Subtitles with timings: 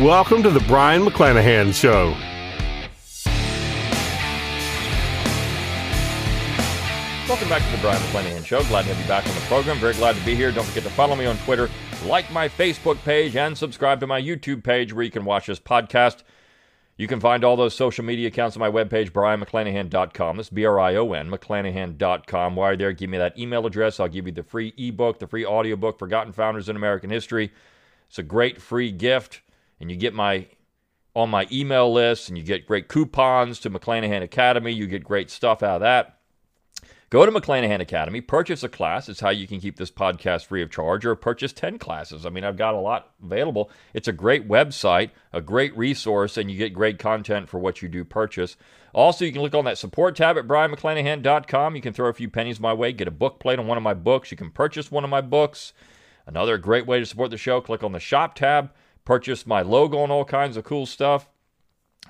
[0.00, 2.16] Welcome to the Brion McClanahan Show.
[7.28, 8.64] Welcome back to the Brion McClanahan Show.
[8.64, 9.78] Glad to have you back on the program.
[9.78, 10.50] Very glad to be here.
[10.50, 11.70] Don't forget to follow me on Twitter,
[12.06, 15.60] like my Facebook page, and subscribe to my YouTube page where you can watch this
[15.60, 16.24] podcast.
[16.96, 20.36] You can find all those social media accounts on my webpage, brionmcclanahan.com.
[20.38, 22.56] That's B R I O N, McClanahan.com.
[22.56, 24.00] While you're there, give me that email address.
[24.00, 27.52] I'll give you the free ebook, the free audiobook, Forgotten Founders in American History.
[28.08, 29.40] It's a great free gift
[29.80, 30.46] and you get my
[31.14, 34.72] on my email list and you get great coupons to McClanahan Academy.
[34.72, 36.18] You get great stuff out of that.
[37.10, 39.08] Go to McClanahan Academy, purchase a class.
[39.08, 42.26] It's how you can keep this podcast free of charge, or purchase 10 classes.
[42.26, 43.70] I mean, I've got a lot available.
[43.92, 47.88] It's a great website, a great resource, and you get great content for what you
[47.88, 48.56] do purchase.
[48.92, 51.76] Also, you can look on that support tab at brionmcclanahan.com.
[51.76, 53.84] You can throw a few pennies my way, get a book plate on one of
[53.84, 54.32] my books.
[54.32, 55.72] You can purchase one of my books.
[56.26, 58.70] Another great way to support the show, click on the shop tab
[59.04, 61.28] purchase my logo and all kinds of cool stuff.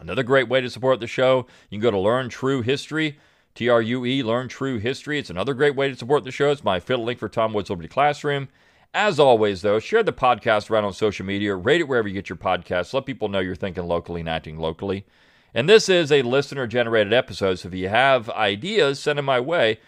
[0.01, 3.19] Another great way to support the show, you can go to Learn True History,
[3.55, 5.19] T R U E, Learn True History.
[5.19, 6.51] It's another great way to support the show.
[6.51, 8.49] It's my affiliate link for Tom Woods Liberty Classroom.
[8.93, 12.29] As always, though, share the podcast around on social media, rate it wherever you get
[12.29, 12.93] your podcasts.
[12.93, 15.05] Let people know you're thinking locally and acting locally.
[15.53, 19.39] And this is a listener generated episode, so if you have ideas, send them my
[19.41, 19.79] way.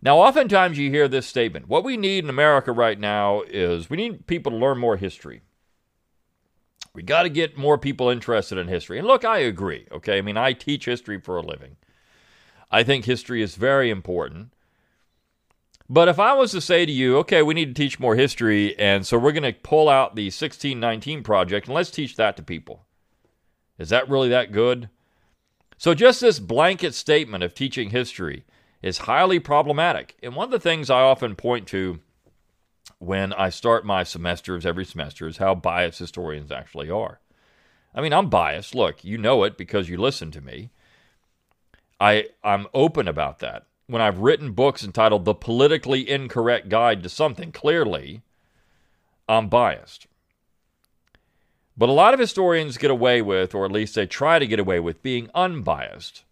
[0.00, 3.96] Now, oftentimes you hear this statement what we need in America right now is we
[3.96, 5.42] need people to learn more history.
[6.94, 8.98] We got to get more people interested in history.
[8.98, 9.86] And look, I agree.
[9.90, 10.18] Okay.
[10.18, 11.76] I mean, I teach history for a living.
[12.70, 14.52] I think history is very important.
[15.88, 18.78] But if I was to say to you, okay, we need to teach more history,
[18.78, 22.42] and so we're going to pull out the 1619 project and let's teach that to
[22.42, 22.86] people,
[23.78, 24.88] is that really that good?
[25.76, 28.44] So, just this blanket statement of teaching history
[28.80, 30.16] is highly problematic.
[30.22, 32.00] And one of the things I often point to
[32.98, 37.20] when I start my semesters every semester is how biased historians actually are.
[37.94, 38.74] I mean, I'm biased.
[38.74, 40.70] Look, you know it because you listen to me.
[42.00, 43.66] I I'm open about that.
[43.86, 48.22] When I've written books entitled The Politically Incorrect Guide to Something, clearly
[49.28, 50.06] I'm biased.
[51.76, 54.60] But a lot of historians get away with, or at least they try to get
[54.60, 56.22] away with, being unbiased.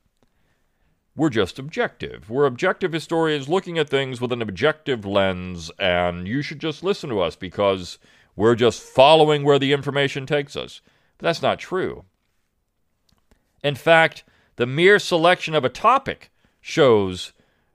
[1.15, 2.31] We're just objective.
[2.31, 7.11] We're objective historians looking at things with an objective lens, and you should just listen
[7.11, 7.99] to us because
[8.35, 10.81] we're just following where the information takes us.
[11.19, 12.05] But that's not true.
[13.63, 14.25] In fact,
[14.57, 16.31] the mere selection of a topic
[16.61, 17.33] shows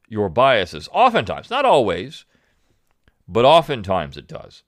[0.07, 0.89] your biases.
[0.91, 2.25] Oftentimes, not always,
[3.27, 4.63] but oftentimes it does.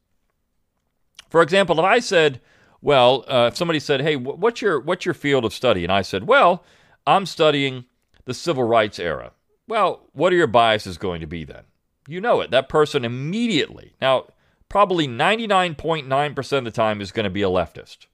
[1.30, 2.40] For example, if I said,
[2.82, 5.84] well, uh, if somebody said, hey, what's your, what's your field of study?
[5.84, 6.64] And I said, well,
[7.08, 7.86] I'm studying
[8.30, 9.32] the civil rights era.
[9.68, 11.64] Well, what are your biases going to be then?
[12.08, 12.52] You know it.
[12.52, 14.28] That person immediately, now,
[14.70, 18.06] probably 99.9% of the time, is going to be a leftist.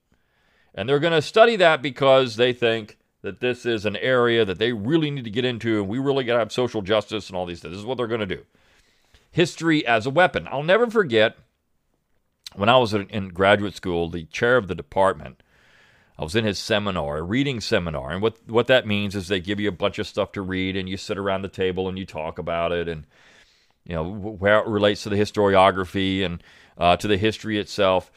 [0.73, 4.57] And they're going to study that because they think that this is an area that
[4.57, 7.35] they really need to get into and we really got to have social justice and
[7.35, 7.73] all these things.
[7.73, 8.45] This is what they're going to do.
[9.31, 10.47] History as a weapon.
[10.49, 11.35] I'll never forget
[12.55, 15.43] when I was in graduate school, the chair of the department
[16.17, 19.39] I was in his seminar, a reading seminar, and what what that means is they
[19.39, 21.97] give you a bunch of stuff to read, and you sit around the table and
[21.97, 23.05] you talk about it, and
[23.83, 26.41] you know where it relates to the historiography and
[26.77, 28.11] uh, to the history itself.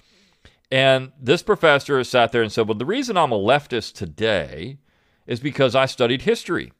[0.71, 4.79] And this professor sat there and said, "Well, the reason I'm a leftist today
[5.27, 6.73] is because I studied history."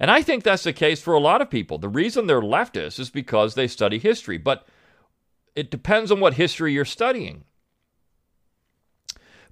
[0.00, 1.76] And I think that's the case for a lot of people.
[1.76, 4.66] The reason they're leftists is because they study history, but
[5.54, 7.44] it depends on what history you're studying.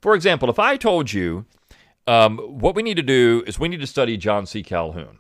[0.01, 1.47] For example, if I told you
[2.07, 4.63] um, what we need to do is we need to study John C.
[4.63, 5.19] Calhoun.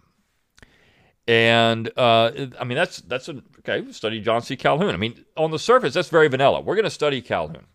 [1.27, 3.91] And uh, I mean, that's that's a, okay.
[3.93, 4.57] Study John C.
[4.57, 4.95] Calhoun.
[4.95, 6.63] I mean, on the surface, that's very vanilla.
[6.63, 7.67] We're going to study Calhoun.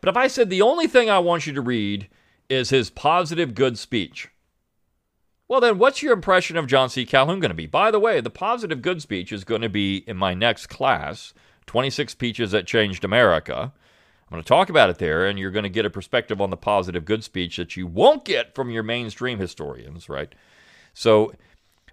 [0.00, 2.08] But if I said the only thing I want you to read
[2.48, 4.30] is his positive good speech,
[5.46, 7.04] well, then what's your impression of John C.
[7.04, 7.66] Calhoun going to be?
[7.66, 11.34] By the way, the positive good speech is going to be in my next class
[11.66, 13.74] 26 Speeches That Changed America.
[14.32, 16.48] I'm going to talk about it there, and you're going to get a perspective on
[16.48, 20.34] the positive good speech that you won't get from your mainstream historians, right?
[20.94, 21.34] So,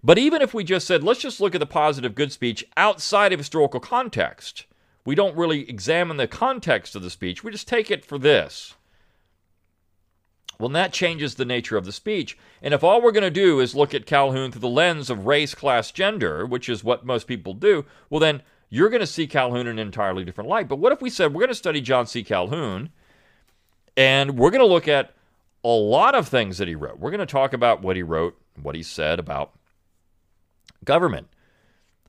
[0.02, 3.34] but even if we just said, let's just look at the positive good speech outside
[3.34, 4.68] of historical context,
[5.04, 8.76] we don't really examine the context of the speech, we just take it for this.
[10.58, 12.38] Well, that changes the nature of the speech.
[12.62, 15.26] And if all we're going to do is look at Calhoun through the lens of
[15.26, 19.28] race, class, gender, which is what most people do, well, then you're going to see
[19.28, 20.68] Calhoun in an entirely different light.
[20.68, 22.24] But what if we said we're going to study John C.
[22.24, 22.90] Calhoun
[23.98, 25.14] and we're going to look at
[25.64, 27.00] a lot of things that he wrote?
[27.00, 29.54] We're going to talk about what he wrote, what he said about
[30.86, 31.28] government.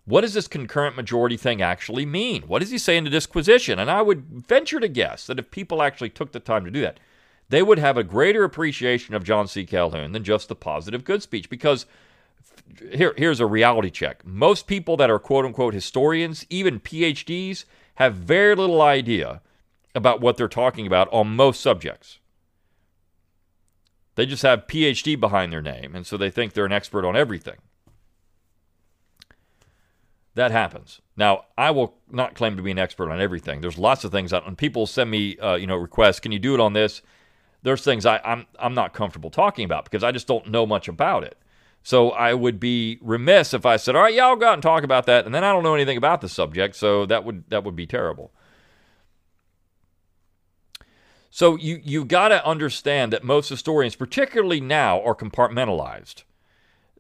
[0.05, 2.43] What does this concurrent majority thing actually mean?
[2.43, 3.79] What does he say in the disquisition?
[3.79, 6.81] And I would venture to guess that if people actually took the time to do
[6.81, 6.99] that,
[7.49, 9.65] they would have a greater appreciation of John C.
[9.65, 11.49] Calhoun than just the positive good speech.
[11.51, 11.87] Because
[12.93, 17.65] here, here's a reality check most people that are quote unquote historians, even PhDs,
[17.97, 19.43] have very little idea
[19.95, 22.19] about what they're talking about on most subjects.
[24.15, 27.17] They just have PhD behind their name, and so they think they're an expert on
[27.17, 27.57] everything.
[30.35, 31.01] That happens.
[31.17, 33.61] Now, I will not claim to be an expert on everything.
[33.61, 36.21] There's lots of things, and people send me, uh, you know, requests.
[36.21, 37.03] Can you do it on this?
[37.63, 40.89] There's things I, I'm I'm not comfortable talking about because I just don't know much
[40.89, 41.37] about it.
[41.83, 44.85] So I would be remiss if I said, "All right, y'all go out and talk
[44.85, 46.77] about that," and then I don't know anything about the subject.
[46.77, 48.33] So that would that would be terrible.
[51.31, 56.25] So you you got to understand that most historians, particularly now, are compartmentalized.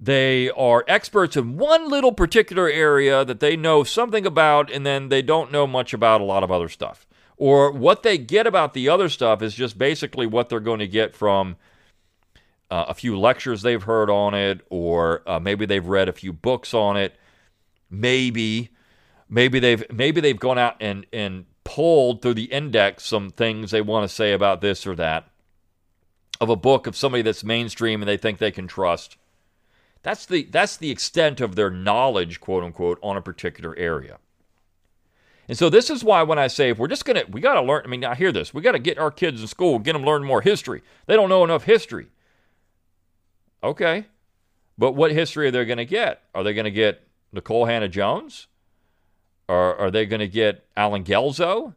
[0.01, 5.11] They are experts in one little particular area that they know something about, and then
[5.11, 7.07] they don't know much about a lot of other stuff.
[7.37, 10.89] Or what they get about the other stuff is just basically what they're going to
[10.89, 11.57] get from
[12.71, 16.33] uh, a few lectures they've heard on it, or uh, maybe they've read a few
[16.33, 17.17] books on it.
[17.91, 18.71] Maybe,
[19.29, 23.81] maybe they've maybe they've gone out and and pulled through the index some things they
[23.81, 25.31] want to say about this or that
[26.41, 29.17] of a book of somebody that's mainstream and they think they can trust.
[30.03, 34.19] That's the that's the extent of their knowledge, quote unquote, on a particular area.
[35.47, 37.83] And so this is why when I say if we're just gonna we gotta learn,
[37.85, 40.25] I mean, I hear this, we gotta get our kids in school, get them learn
[40.25, 40.83] more history.
[41.07, 42.07] They don't know enough history.
[43.63, 44.07] Okay.
[44.79, 46.23] But what history are they gonna get?
[46.35, 48.47] Are they gonna get Nicole Hannah-Jones?
[49.49, 51.75] Or are they gonna get Allen Guelzo?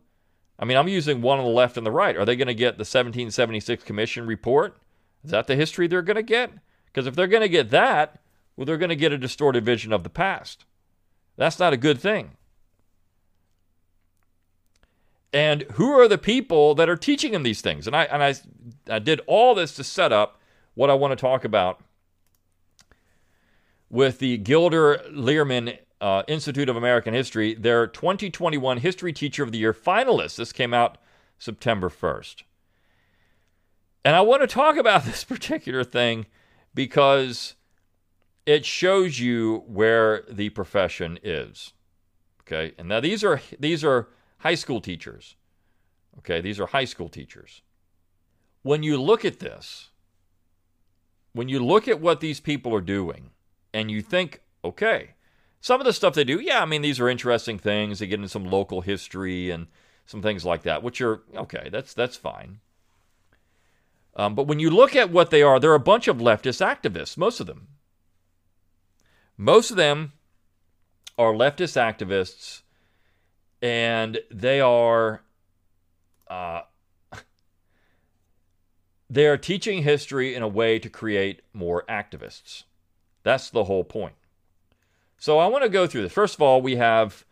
[0.60, 2.16] I mean, I'm using one on the left and the right.
[2.16, 4.78] Are they going to get the 1776 Commission report?
[5.24, 6.52] Is that the history they're going to get?
[6.86, 8.22] Because if they're going to get that,
[8.56, 10.66] well, they're going to get a distorted vision of the past.
[11.36, 12.38] That's not a good thing.
[15.34, 17.88] And who are the people that are teaching them these things?
[17.88, 18.36] And I and I,
[18.88, 20.40] I did all this to set up
[20.76, 21.82] what I want to talk about
[23.90, 29.60] with the Gilder Lehrman uh, Institute of American History, their 2021 History Teacher of the
[29.60, 30.36] Year finalists.
[30.36, 30.98] This came out
[31.38, 32.44] September 1st.
[34.04, 36.26] And I want to talk about this particular thing
[36.74, 37.56] because
[38.46, 41.74] it shows you where the profession is.
[42.42, 42.74] Okay?
[42.78, 44.10] And now these are these are
[44.40, 45.36] high school teachers.
[46.20, 46.42] Okay?
[46.42, 47.62] These are high school teachers.
[48.62, 49.90] When you look at this,
[51.34, 53.32] when you look at what these people are doing
[53.74, 55.12] and you think, okay,
[55.60, 58.00] some of the stuff they do, yeah, I mean these are interesting things.
[58.00, 59.68] They get into some local history and
[60.06, 62.60] some things like that, which are okay, that's that's fine.
[64.16, 67.18] Um, but when you look at what they are, they're a bunch of leftist activists,
[67.18, 67.68] most of them.
[69.38, 70.14] Most of them
[71.18, 72.62] are leftist activists,
[73.62, 75.24] and they are
[76.28, 76.62] uh,
[79.14, 82.64] they are teaching history in a way to create more activists.
[83.22, 84.16] That's the whole point.
[85.20, 86.12] So I want to go through this.
[86.12, 87.24] First of all, we have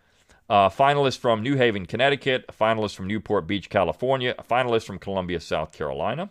[0.47, 4.99] a finalist from New Haven, Connecticut, a finalist from Newport Beach, California, a finalist from
[4.99, 6.29] Columbia, South Carolina,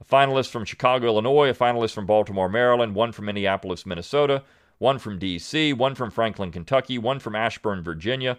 [0.00, 4.42] a finalist from Chicago, Illinois, a finalist from Baltimore, Maryland, one from Minneapolis, Minnesota,
[4.78, 8.36] one from D.C., one from Franklin, Kentucky, one from Ashburn, Virginia,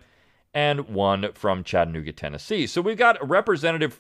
[0.54, 2.68] and one from Chattanooga, Tennessee.
[2.68, 4.00] So we've got a representative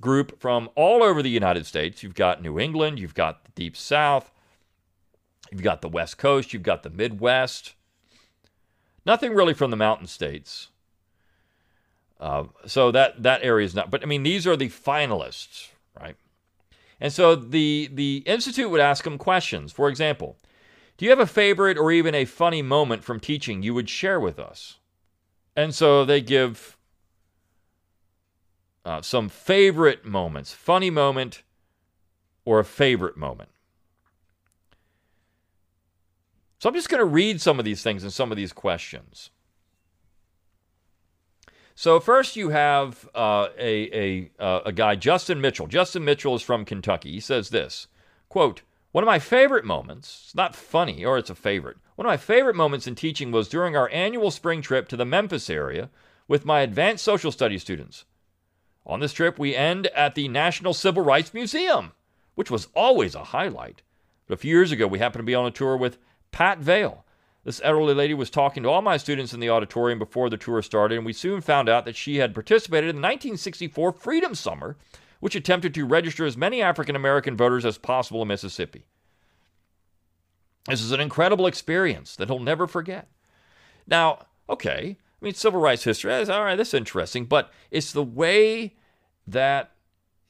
[0.00, 2.02] group from all over the United States.
[2.02, 4.30] You've got New England, you've got the Deep South,
[5.50, 7.74] you've got the West Coast, you've got the Midwest.
[9.06, 10.68] Nothing really from the mountain states.
[12.20, 13.90] Uh, so that that area is not.
[13.90, 15.68] But I mean, these are the finalists,
[16.00, 16.16] right?
[17.00, 19.72] And so the the institute would ask them questions.
[19.72, 20.36] For example,
[20.96, 24.20] do you have a favorite or even a funny moment from teaching you would share
[24.20, 24.78] with us?
[25.56, 26.73] And so they give
[28.84, 31.42] uh, some favorite moments, funny moment,
[32.44, 33.50] or a favorite moment.
[36.58, 39.30] So I'm just going to read some of these things and some of these questions.
[41.74, 45.66] So first, you have uh, a, a, uh, a guy, Justin Mitchell.
[45.66, 47.12] Justin Mitchell is from Kentucky.
[47.12, 47.88] He says this,
[48.28, 48.62] quote,
[48.92, 51.78] one of my favorite moments, it's not funny, or it's a favorite.
[51.96, 55.04] One of my favorite moments in teaching was during our annual spring trip to the
[55.04, 55.90] Memphis area
[56.28, 58.04] with my advanced social studies students.
[58.86, 61.92] On this trip, we end at the National Civil Rights Museum,
[62.34, 63.82] which was always a highlight.
[64.26, 65.98] But a few years ago, we happened to be on a tour with
[66.32, 67.04] Pat Vale.
[67.44, 70.62] This elderly lady was talking to all my students in the auditorium before the tour
[70.62, 74.76] started, and we soon found out that she had participated in the 1964 Freedom Summer,
[75.20, 78.86] which attempted to register as many African American voters as possible in Mississippi.
[80.66, 83.08] This is an incredible experience that he'll never forget.
[83.86, 88.74] Now, okay, I mean, civil rights history, all right, that's interesting, but it's the way
[89.26, 89.70] that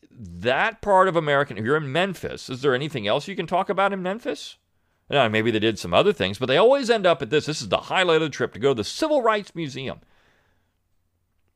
[0.09, 3.69] that part of American, if you're in Memphis, is there anything else you can talk
[3.69, 4.57] about in Memphis?
[5.11, 7.47] Now, maybe they did some other things, but they always end up at this.
[7.47, 9.99] This is the highlight of the trip to go to the Civil Rights Museum,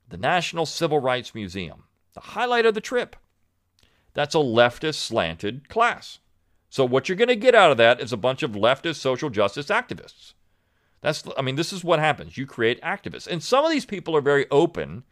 [0.08, 1.84] the National Civil Rights Museum.
[2.14, 3.14] The highlight of the trip.
[4.14, 6.18] That's a leftist slanted class.
[6.70, 9.30] So, what you're going to get out of that is a bunch of leftist social
[9.30, 10.32] justice activists.
[11.00, 12.36] That's, I mean, this is what happens.
[12.36, 13.26] You create activists.
[13.26, 15.04] And some of these people are very open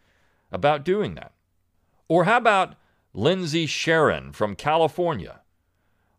[0.51, 1.33] about doing that.
[2.09, 2.75] Or how about
[3.13, 5.41] Lindsay Sharon from California?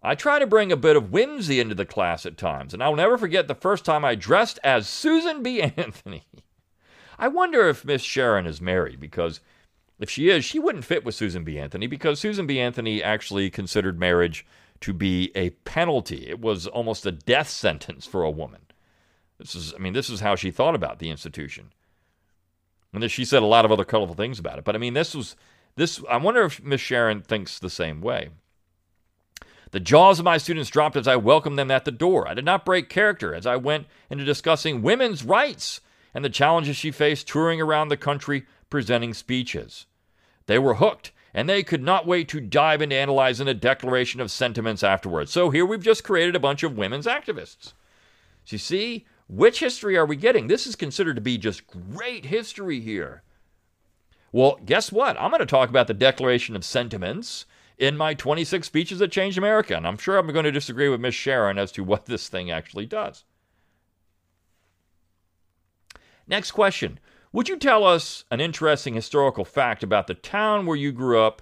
[0.02, 2.96] I try to bring a bit of whimsy into the class at times, and I'll
[2.96, 5.62] never forget the first time I dressed as Susan B.
[5.78, 6.26] Anthony.
[7.20, 9.42] I wonder if Miss Sharon is married because
[10.00, 11.58] if she is, she wouldn't fit with Susan B.
[11.58, 12.60] Anthony because Susan B.
[12.60, 14.46] Anthony actually considered marriage
[14.82, 16.28] to be a penalty.
[16.28, 18.62] It was almost a death sentence for a woman.
[19.38, 21.72] This is, I mean, this is how she thought about the institution.
[22.94, 24.64] And she said a lot of other colorful things about it.
[24.64, 25.36] But I mean, this was
[25.76, 26.02] this.
[26.10, 28.30] I wonder if Miss Sharon thinks the same way.
[29.72, 32.28] The jaws of my students dropped as I welcomed them at the door.
[32.28, 35.82] I did not break character as I went into discussing women's rights
[36.14, 39.86] and the challenges she faced touring around the country presenting speeches.
[40.46, 44.32] They were hooked, and they could not wait to dive into analyzing a declaration of
[44.32, 45.32] sentiments afterwards.
[45.32, 47.74] So here we've just created a bunch of women's activists.
[48.46, 50.48] So you see, which history are we getting?
[50.48, 53.24] This is considered to be just great history here.
[54.32, 55.20] Well, guess what?
[55.20, 57.46] I'm going to talk about the Declaration of Sentiments
[57.78, 59.76] in my 26 speeches that changed America.
[59.76, 62.52] And I'm sure I'm going to disagree with Miss Sharon as to what this thing
[62.52, 63.24] actually does.
[66.28, 67.00] Next question
[67.32, 71.42] Would you tell us an interesting historical fact about the town where you grew up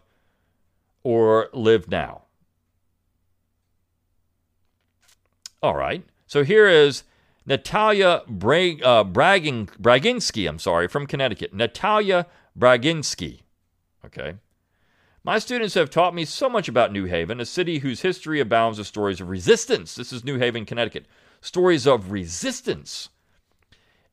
[1.04, 2.24] or live now?
[5.62, 6.04] All right.
[6.28, 7.04] So here is
[7.46, 11.54] Natalia Bra- uh, Bragin- Braginsky, I'm sorry, from Connecticut.
[11.54, 12.26] Natalia
[12.58, 13.42] Braginsky.
[14.06, 14.36] Okay.
[15.24, 18.78] My students have taught me so much about New Haven, a city whose history abounds
[18.78, 19.96] with stories of resistance.
[19.96, 21.08] This is New Haven, Connecticut.
[21.42, 23.10] Stories of resistance.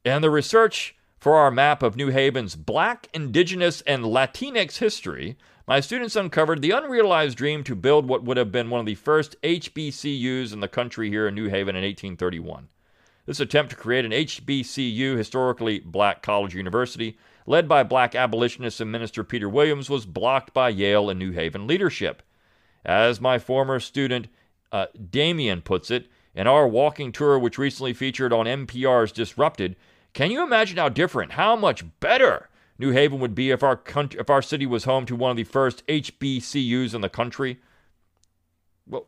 [0.04, 5.36] And the research for our map of New Haven's Black, Indigenous, and Latinx history,
[5.68, 8.94] my students uncovered the unrealized dream to build what would have been one of the
[8.94, 12.68] first HBCUs in the country here in New Haven in 1831.
[13.24, 18.90] This attempt to create an HBCU, historically black college university, led by black abolitionist and
[18.90, 22.22] minister Peter Williams, was blocked by Yale and New Haven leadership.
[22.84, 24.26] As my former student
[24.72, 29.76] uh, Damien puts it, in our walking tour, which recently featured on NPR's Disrupted,
[30.14, 32.48] can you imagine how different, how much better
[32.78, 35.36] New Haven would be if our country, if our city was home to one of
[35.36, 37.60] the first HBCUs in the country?
[38.86, 39.06] Well,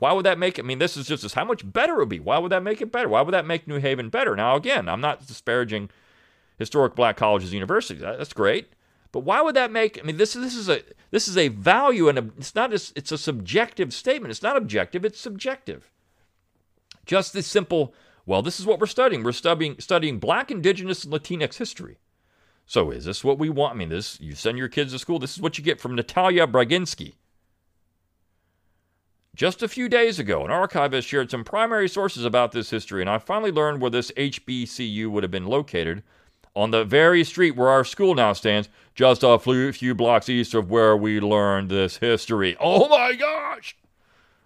[0.00, 0.64] why would that make it?
[0.64, 2.20] I mean, this is just how much better it would be.
[2.20, 3.08] Why would that make it better?
[3.08, 4.34] Why would that make New Haven better?
[4.34, 5.90] Now, again, I'm not disparaging
[6.58, 8.00] historic black colleges and universities.
[8.00, 8.72] That's great.
[9.12, 9.98] But why would that make?
[9.98, 12.72] I mean, this this is a this is a value, and it's not.
[12.72, 14.30] A, it's a subjective statement.
[14.30, 15.04] It's not objective.
[15.04, 15.90] It's subjective.
[17.06, 17.94] Just this simple.
[18.24, 19.24] Well, this is what we're studying.
[19.24, 21.98] We're studying studying Black, Indigenous, and Latinx history.
[22.66, 23.74] So, is this what we want?
[23.74, 25.18] I mean, this you send your kids to school.
[25.18, 27.14] This is what you get from Natalia Braginsky.
[29.40, 33.08] Just a few days ago, an archivist shared some primary sources about this history, and
[33.08, 36.02] I finally learned where this HBCU would have been located
[36.54, 40.70] on the very street where our school now stands, just a few blocks east of
[40.70, 42.54] where we learned this history.
[42.60, 43.78] Oh my gosh!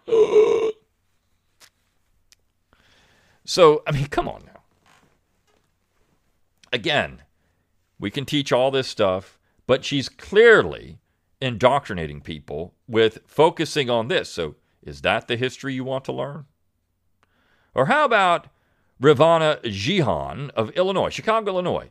[3.45, 4.63] so, I mean, come on now.
[6.73, 7.23] Again,
[7.99, 11.01] we can teach all this stuff, but she's clearly
[11.41, 14.31] indoctrinating people with focusing on this.
[14.31, 16.47] So, is that the history you want to learn?
[17.75, 18.49] Or how about
[19.01, 21.91] Ravana Jihan of Illinois, Chicago, Illinois?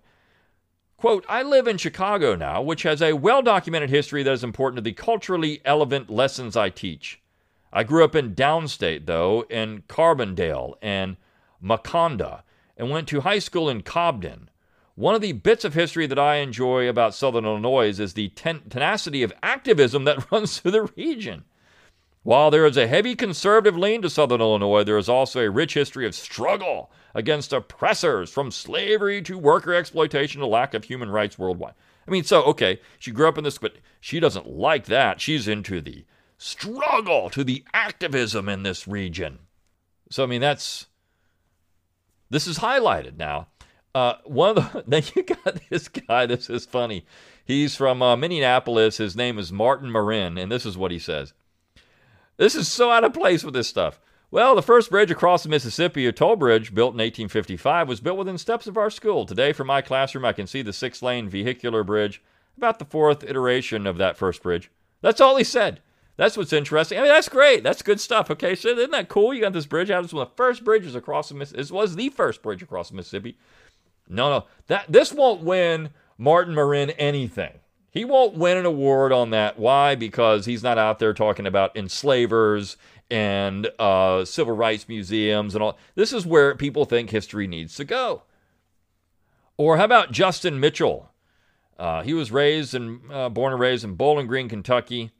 [0.97, 4.77] Quote, I live in Chicago now, which has a well documented history that is important
[4.77, 7.21] to the culturally relevant lessons I teach.
[7.73, 11.17] I grew up in downstate, though, in Carbondale and
[11.61, 12.43] Makanda,
[12.77, 14.49] and went to high school in Cobden.
[14.95, 18.69] One of the bits of history that I enjoy about Southern Illinois is the ten-
[18.69, 21.45] tenacity of activism that runs through the region.
[22.23, 25.73] While there is a heavy conservative lean to Southern Illinois, there is also a rich
[25.73, 31.37] history of struggle against oppressors, from slavery to worker exploitation to lack of human rights
[31.37, 31.73] worldwide.
[32.07, 35.19] I mean, so, okay, she grew up in this, but she doesn't like that.
[35.19, 36.05] She's into the
[36.37, 39.39] struggle to the activism in this region.
[40.09, 40.87] So, I mean, that's
[42.29, 43.47] this is highlighted now.
[43.93, 46.25] Uh, one of the then you got this guy.
[46.25, 47.05] This is funny.
[47.45, 48.97] He's from uh, Minneapolis.
[48.97, 51.33] His name is Martin Marin, and this is what he says.
[52.37, 53.99] This is so out of place with this stuff.
[54.31, 58.17] Well, the first bridge across the Mississippi, a toll bridge built in 1855, was built
[58.17, 59.27] within steps of our school.
[59.27, 62.23] Today, from my classroom, I can see the six lane vehicular bridge,
[62.57, 64.71] about the fourth iteration of that first bridge.
[65.01, 65.81] That's all he said.
[66.17, 66.97] That's what's interesting.
[66.97, 67.63] I mean, that's great.
[67.63, 68.31] That's good stuff.
[68.31, 69.33] Okay, so isn't that cool?
[69.33, 70.01] You got this bridge out.
[70.01, 71.61] This was the first bridges across the Mississippi.
[71.61, 73.37] This was the first bridge across the Mississippi.
[74.09, 77.53] No, no, that this won't win Martin Marin anything.
[77.93, 79.59] He won't win an award on that.
[79.59, 79.93] Why?
[79.93, 82.75] Because he's not out there talking about enslavers
[83.11, 85.77] and uh, civil rights museums and all.
[85.93, 88.23] This is where people think history needs to go.
[89.57, 91.11] Or how about Justin Mitchell?
[91.77, 95.11] Uh, he was raised and uh, born and raised in Bowling Green, Kentucky.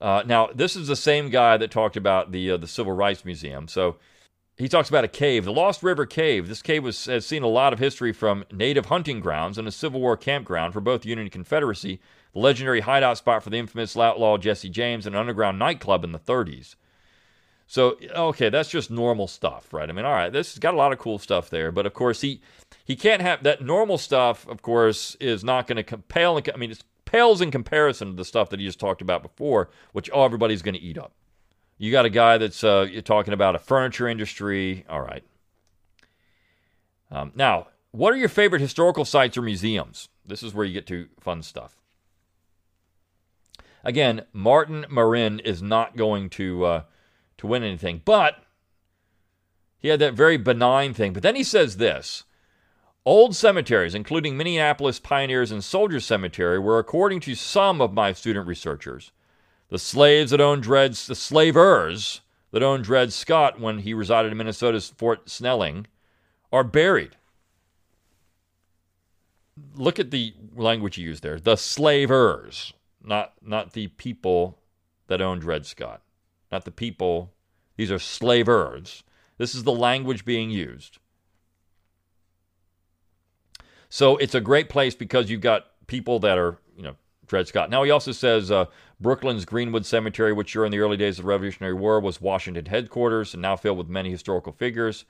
[0.00, 3.24] Uh, now, this is the same guy that talked about the uh, the Civil Rights
[3.24, 3.66] Museum.
[3.66, 3.96] So
[4.58, 6.48] he talks about a cave, the Lost River Cave.
[6.48, 9.72] This cave was, has seen a lot of history from native hunting grounds and a
[9.72, 12.00] Civil War campground for both Union and Confederacy,
[12.32, 16.12] the legendary hideout spot for the infamous outlaw Jesse James, and an underground nightclub in
[16.12, 16.76] the 30s.
[17.66, 19.88] So, okay, that's just normal stuff, right?
[19.88, 21.94] I mean, all right, this has got a lot of cool stuff there, but of
[21.94, 22.42] course, he
[22.84, 26.38] he can't have that normal stuff, of course, is not going to pale.
[26.52, 29.70] I mean, it pales in comparison to the stuff that he just talked about before,
[29.92, 31.12] which oh, everybody's going to eat up.
[31.82, 34.84] You got a guy that's uh, you're talking about a furniture industry.
[34.88, 35.24] All right.
[37.10, 40.08] Um, now, what are your favorite historical sites or museums?
[40.24, 41.76] This is where you get to fun stuff.
[43.82, 46.82] Again, Martin Marin is not going to uh,
[47.38, 48.44] to win anything, but
[49.76, 51.12] he had that very benign thing.
[51.12, 52.22] But then he says this.
[53.04, 58.46] Old cemeteries, including Minneapolis Pioneers and Soldiers Cemetery, were, according to some of my student
[58.46, 59.10] researchers,
[59.72, 64.36] the slaves that owned Dred, the slavers that owned Dred Scott when he resided in
[64.36, 65.86] Minnesota's Fort Snelling,
[66.52, 67.16] are buried.
[69.74, 71.40] Look at the language you use there.
[71.40, 74.58] The slavers, not not the people
[75.06, 76.02] that owned Dred Scott,
[76.50, 77.32] not the people.
[77.78, 79.02] These are slavers.
[79.38, 80.98] This is the language being used.
[83.88, 86.58] So it's a great place because you've got people that are,
[87.32, 87.70] Dred Scott.
[87.70, 88.66] Now he also says uh,
[89.00, 93.32] Brooklyn's Greenwood Cemetery, which during the early days of the Revolutionary War was Washington headquarters
[93.32, 95.06] and now filled with many historical figures.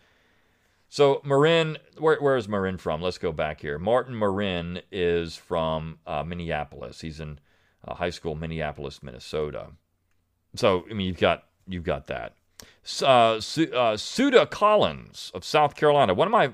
[0.88, 3.02] So Marin, where, where is Marin from?
[3.02, 3.76] Let's go back here.
[3.76, 7.00] Martin Marin is from uh, Minneapolis.
[7.00, 7.40] He's in
[7.88, 9.70] uh, high school, Minneapolis, Minnesota.
[10.54, 12.36] So I mean, you've got you've got that.
[13.02, 13.40] Uh,
[13.74, 16.14] uh, Suda Collins of South Carolina.
[16.14, 16.52] One of my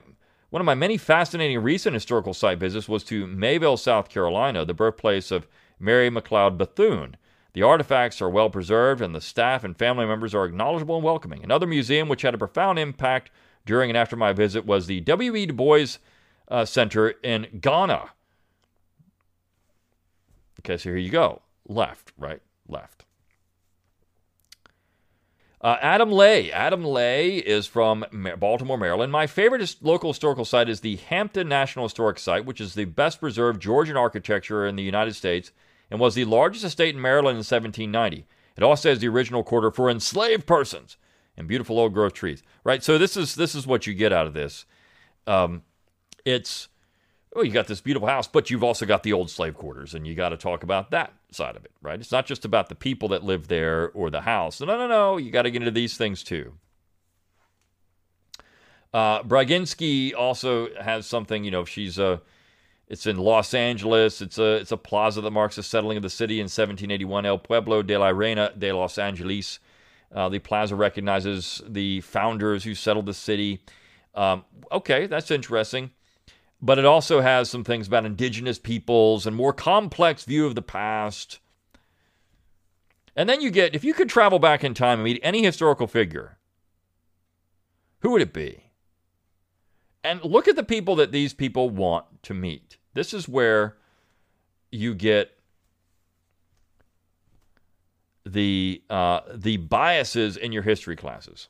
[0.51, 4.75] one of my many fascinating recent historical site visits was to Mayesville, South Carolina, the
[4.75, 5.47] birthplace of
[5.79, 7.17] Mary McLeod Bethune.
[7.53, 11.43] The artifacts are well preserved, and the staff and family members are acknowledgeable and welcoming.
[11.43, 13.31] Another museum which had a profound impact
[13.67, 15.47] during and after my visit was the W.E.
[15.47, 15.99] Du Bois
[16.49, 18.11] uh, Center in Ghana.
[20.61, 21.43] Okay, so here you go.
[21.67, 23.05] Left, right, left.
[25.61, 26.53] Uh, Adam Lay.
[26.53, 28.05] Adam Lay is from
[28.39, 29.11] Baltimore, Maryland.
[29.11, 33.19] My favorite local historical site is the Hampton National Historic Site, which is the best
[33.19, 35.51] preserved Georgian architecture in the United States
[35.91, 38.27] and was the largest estate in Maryland in 1790.
[38.57, 40.97] It also has the original quarter for enslaved persons
[41.37, 42.43] and beautiful old growth trees.
[42.63, 42.83] Right.
[42.83, 44.65] So this is this is what you get out of this.
[45.27, 45.63] Um,
[46.25, 46.69] it's
[47.35, 50.07] oh, you got this beautiful house, but you've also got the old slave quarters, and
[50.07, 52.01] you got to talk about that side of it, right?
[52.01, 54.61] It's not just about the people that live there or the house.
[54.61, 55.17] No, no, no.
[55.17, 56.55] You got to get into these things too.
[58.93, 62.21] Uh, Braginsky also has something, you know, she's a.
[62.89, 64.23] It's in Los Angeles.
[64.23, 67.27] It's a it's a plaza that marks the settling of the city in 1781.
[67.27, 69.59] El Pueblo de la Reina de Los Angeles.
[70.11, 73.61] Uh, the plaza recognizes the founders who settled the city.
[74.15, 75.91] Um, okay, that's interesting
[76.61, 80.63] but it also has some things about indigenous peoples and more complex view of the
[80.63, 81.39] past.
[83.15, 85.87] And then you get, if you could travel back in time and meet any historical
[85.87, 86.39] figure,
[88.01, 88.65] who would it be?
[90.05, 92.77] And look at the people that these people want to meet.
[92.95, 93.77] This is where
[94.71, 95.39] you get
[98.25, 101.49] the uh, the biases in your history classes.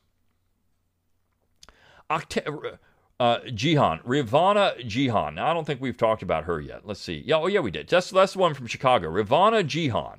[2.10, 2.78] Octa-
[3.20, 5.34] uh, Jihan, Rivana Jihan.
[5.34, 6.86] Now, I don't think we've talked about her yet.
[6.86, 7.22] Let's see.
[7.26, 7.88] Yeah, oh yeah, we did.
[7.88, 9.10] That's that's the one from Chicago.
[9.10, 10.18] Rivana Jihan.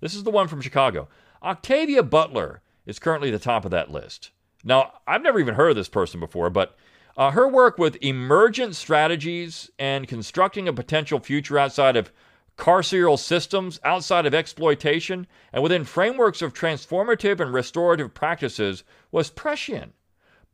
[0.00, 1.08] This is the one from Chicago.
[1.42, 4.30] Octavia Butler is currently the top of that list.
[4.64, 6.76] Now, I've never even heard of this person before, but
[7.16, 12.12] uh, her work with emergent strategies and constructing a potential future outside of
[12.56, 19.94] carceral systems outside of exploitation and within frameworks of transformative and restorative practices was prescient.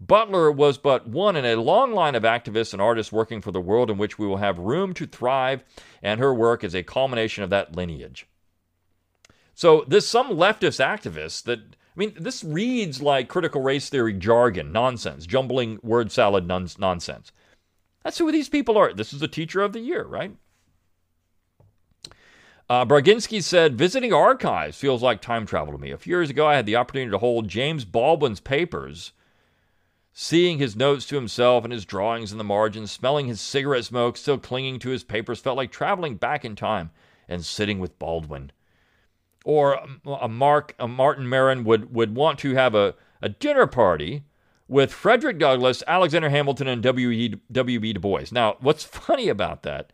[0.00, 3.61] Butler was but one in a long line of activists and artists working for the
[3.61, 5.64] world in which we will have room to thrive,
[6.02, 8.26] and her work is a culmination of that lineage.
[9.54, 14.70] So, there's some leftist activists that, I mean, this reads like critical race theory jargon,
[14.70, 17.32] nonsense, jumbling word salad nonsense.
[18.04, 18.92] That's who these people are.
[18.92, 20.37] This is the teacher of the year, right?
[22.70, 25.90] Uh, Braginsky said, visiting archives feels like time travel to me.
[25.90, 29.12] A few years ago, I had the opportunity to hold James Baldwin's papers.
[30.12, 34.16] Seeing his notes to himself and his drawings in the margins, smelling his cigarette smoke
[34.16, 36.90] still clinging to his papers, felt like traveling back in time
[37.29, 38.51] and sitting with Baldwin.
[39.44, 43.66] Or um, a Mark, a Martin Maron would, would want to have a, a dinner
[43.66, 44.25] party
[44.66, 47.38] with Frederick Douglass, Alexander Hamilton, and W.B.
[47.51, 48.25] Du Bois.
[48.33, 49.92] Now, what's funny about that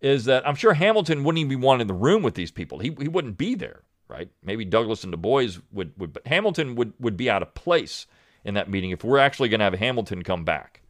[0.00, 2.78] is that I'm sure Hamilton wouldn't even be wanted in the room with these people.
[2.78, 4.30] He, he wouldn't be there, right?
[4.42, 8.06] Maybe Douglass and Du Bois would, would but Hamilton would, would be out of place
[8.44, 10.80] in that meeting if we're actually going to have Hamilton come back.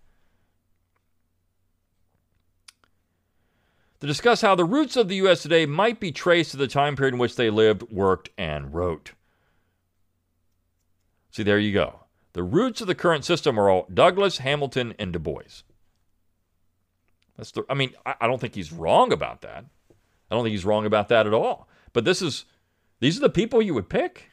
[4.00, 5.42] To discuss how the roots of the U.S.
[5.42, 9.12] today might be traced to the time period in which they lived, worked, and wrote.
[11.30, 12.00] See, there you go.
[12.32, 15.62] The roots of the current system are all Douglass, Hamilton, and Du Bois.
[17.36, 19.64] That's the, I mean, I, I don't think he's wrong about that.
[20.30, 21.68] I don't think he's wrong about that at all.
[21.92, 22.44] But this is,
[23.00, 24.30] these are the people you would pick.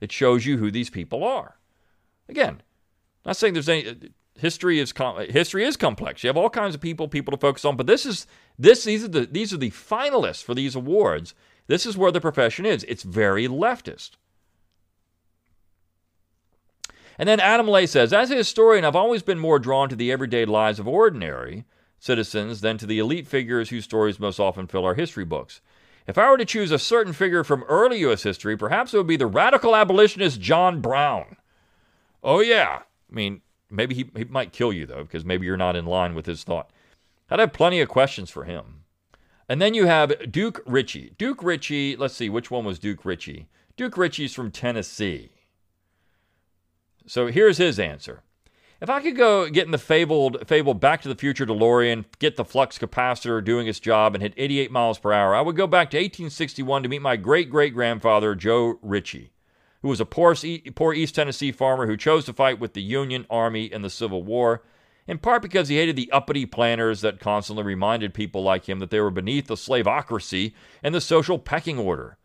[0.00, 1.57] It shows you who these people are.
[2.28, 2.62] Again,
[3.24, 6.22] not saying there's any history is com- history is complex.
[6.22, 8.26] You have all kinds of people, people to focus on, but this is
[8.58, 11.34] this these are the these are the finalists for these awards.
[11.66, 12.84] This is where the profession is.
[12.88, 14.12] It's very leftist.
[17.18, 20.12] And then Adam Lay says, as a historian, I've always been more drawn to the
[20.12, 21.64] everyday lives of ordinary
[21.98, 25.60] citizens than to the elite figures whose stories most often fill our history books.
[26.06, 28.22] If I were to choose a certain figure from early U.S.
[28.22, 31.36] history, perhaps it would be the radical abolitionist John Brown.
[32.22, 32.80] Oh, yeah.
[33.10, 36.14] I mean, maybe he, he might kill you, though, because maybe you're not in line
[36.14, 36.70] with his thought.
[37.30, 38.84] I'd have plenty of questions for him.
[39.48, 41.14] And then you have Duke Ritchie.
[41.16, 43.48] Duke Ritchie, let's see, which one was Duke Ritchie?
[43.76, 45.30] Duke Ritchie's from Tennessee.
[47.06, 48.22] So here's his answer.
[48.80, 52.36] If I could go get in the fabled, fabled Back to the Future DeLorean, get
[52.36, 55.66] the flux capacitor doing its job, and hit 88 miles per hour, I would go
[55.66, 59.32] back to 1861 to meet my great great grandfather, Joe Ritchie,
[59.82, 60.34] who was a poor,
[60.74, 64.22] poor East Tennessee farmer who chose to fight with the Union Army in the Civil
[64.22, 64.62] War,
[65.06, 68.90] in part because he hated the uppity planners that constantly reminded people like him that
[68.90, 72.18] they were beneath the slaveocracy and the social pecking order.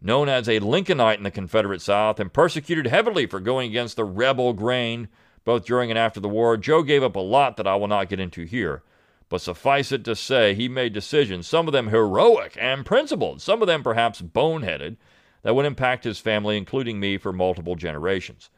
[0.00, 4.04] Known as a Lincolnite in the Confederate South and persecuted heavily for going against the
[4.04, 5.08] rebel grain
[5.44, 8.08] both during and after the war, Joe gave up a lot that I will not
[8.08, 8.82] get into here.
[9.28, 13.62] But suffice it to say, he made decisions, some of them heroic and principled, some
[13.62, 14.96] of them perhaps boneheaded,
[15.42, 18.50] that would impact his family, including me, for multiple generations.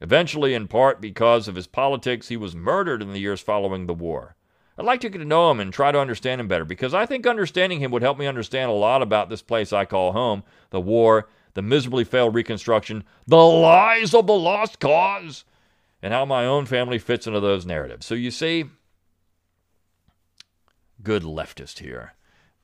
[0.00, 3.94] Eventually, in part because of his politics, he was murdered in the years following the
[3.94, 4.36] war.
[4.78, 7.06] I'd like to get to know him and try to understand him better because I
[7.06, 10.42] think understanding him would help me understand a lot about this place I call home,
[10.68, 15.44] the war, the miserably failed Reconstruction, the lies of the lost cause,
[16.02, 18.04] and how my own family fits into those narratives.
[18.04, 18.66] So you see,
[21.02, 22.12] good leftist here.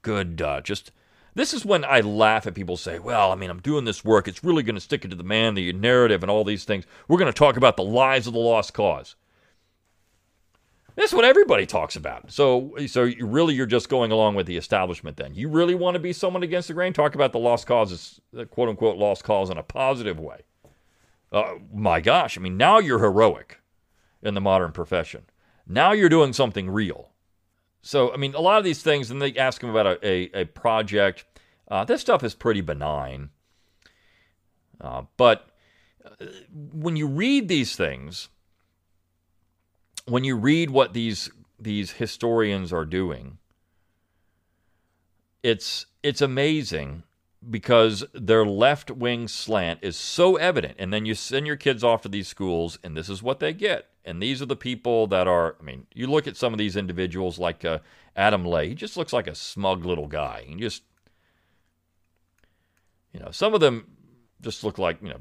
[0.03, 0.93] Good, uh, just.
[1.35, 4.29] This is when I laugh at people say, well, I mean, I'm doing this work.
[4.29, 6.85] It's really going to stick it to the man, the narrative, and all these things.
[7.09, 9.17] We're going to talk about the lies of the lost cause.
[10.95, 12.31] That's what everybody talks about.
[12.31, 15.17] So, so you really, you're just going along with the establishment.
[15.17, 16.93] Then you really want to be someone against the grain.
[16.93, 20.43] Talk about the lost causes, quote unquote, lost cause in a positive way.
[21.31, 23.63] Uh, my gosh, I mean, now you're heroic
[24.23, 25.23] in the modern profession.
[25.67, 27.12] Now you're doing something real.
[27.83, 30.43] So, I mean, a lot of these things, and they ask him about a, a,
[30.43, 31.25] a project.
[31.69, 33.31] Uh, this stuff is pretty benign.
[34.81, 35.49] Uh, but
[36.05, 36.27] uh,
[36.73, 38.29] when you read these things,
[40.07, 43.39] when you read what these these historians are doing,
[45.43, 47.05] it's it's amazing
[47.51, 50.77] because their left wing slant is so evident.
[50.79, 53.53] And then you send your kids off to these schools, and this is what they
[53.53, 53.89] get.
[54.05, 56.77] And these are the people that are, I mean, you look at some of these
[56.77, 57.79] individuals like uh,
[58.17, 60.45] Adam Lay, he just looks like a smug little guy.
[60.47, 60.83] He just,
[63.13, 63.87] you know, some of them
[64.41, 65.21] just look like, you know,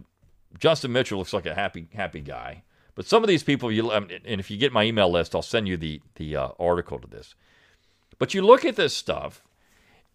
[0.57, 2.63] Justin Mitchell looks like a happy, happy guy.
[2.95, 5.67] But some of these people, you and if you get my email list, I'll send
[5.67, 7.35] you the the uh, article to this.
[8.19, 9.41] But you look at this stuff,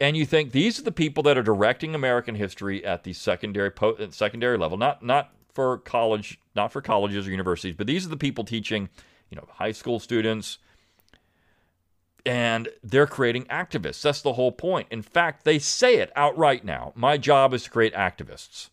[0.01, 3.71] and you think these are the people that are directing American history at the secondary
[3.71, 8.05] po- uh, secondary level, not not for college, not for colleges or universities, but these
[8.05, 8.89] are the people teaching,
[9.31, 10.59] you know, high school students.
[12.27, 14.03] And they're creating activists.
[14.03, 14.89] That's the whole point.
[14.91, 16.93] In fact, they say it outright now.
[16.97, 18.71] My job is to create activists.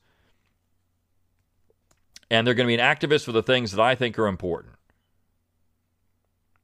[2.31, 4.73] And they're going to be an activist for the things that I think are important.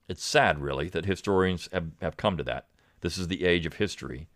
[0.07, 2.65] It's sad, really, that historians have, have come to that.
[3.01, 4.27] This is the age of history,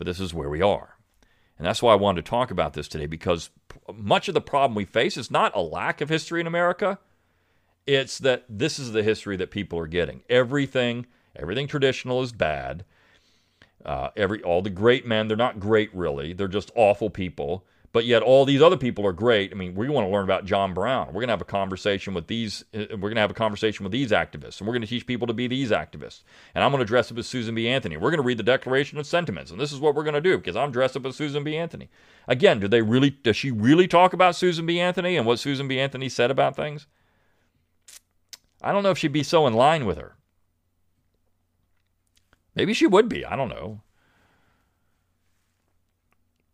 [0.00, 0.96] but this is where we are.
[1.58, 3.50] And that's why I wanted to talk about this today because
[3.94, 6.98] much of the problem we face is not a lack of history in America.
[7.86, 10.22] It's that this is the history that people are getting.
[10.30, 11.04] Everything,
[11.36, 12.86] everything traditional is bad.
[13.84, 16.32] Uh, every all the great men, they're not great really.
[16.32, 17.66] They're just awful people.
[17.92, 19.50] But yet all these other people are great.
[19.50, 21.08] I mean, we want to learn about John Brown.
[21.08, 22.64] We're going to have a conversation with these.
[22.72, 25.06] Uh, we're going to have a conversation with these activists, and we're going to teach
[25.06, 26.22] people to be these activists.
[26.54, 27.68] And I'm going to dress up as Susan B.
[27.68, 27.96] Anthony.
[27.96, 30.20] We're going to read the Declaration of Sentiments, and this is what we're going to
[30.20, 31.56] do because I'm dressed up as Susan B.
[31.56, 31.90] Anthony.
[32.28, 33.10] Again, do they really?
[33.10, 34.78] Does she really talk about Susan B.
[34.78, 35.80] Anthony and what Susan B.
[35.80, 36.86] Anthony said about things?
[38.62, 40.14] I don't know if she'd be so in line with her.
[42.54, 43.24] Maybe she would be.
[43.24, 43.80] I don't know.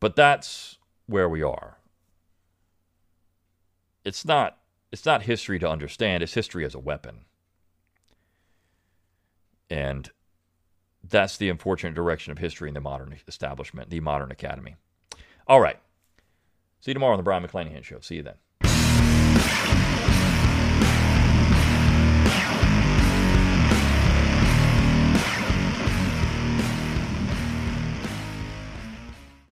[0.01, 0.76] But that's
[1.07, 1.79] where we are.
[4.05, 4.59] It's not
[4.93, 7.25] it's not history to understand, it's history as a weapon.
[9.69, 10.11] And
[11.03, 14.77] that's the unfortunate direction of history in the modern establishment, the modern academy.
[15.47, 15.79] All right.
[16.81, 18.01] See you tomorrow on the Brion McClanahan Show.
[18.01, 18.35] See you then.